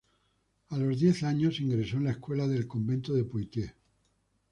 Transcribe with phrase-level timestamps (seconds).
[0.69, 3.75] A los diez años, ingresó en la escuela del convento de Poitiers.